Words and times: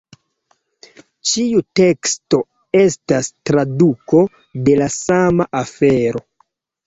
Ĉiu 1.31 1.59
teksto 1.79 2.39
estas 2.79 3.29
traduko 3.49 4.21
de 4.69 4.79
la 4.83 4.87
sama 4.95 5.47
afero. 5.63 6.25